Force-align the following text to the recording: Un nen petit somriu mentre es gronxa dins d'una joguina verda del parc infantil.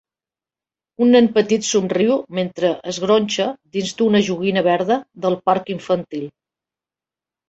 Un 1.05 1.11
nen 1.15 1.25
petit 1.33 1.65
somriu 1.67 2.15
mentre 2.39 2.71
es 2.91 2.99
gronxa 3.03 3.45
dins 3.77 3.91
d'una 3.99 4.21
joguina 4.31 4.63
verda 4.69 4.97
del 5.27 5.37
parc 5.51 5.71
infantil. 5.75 6.25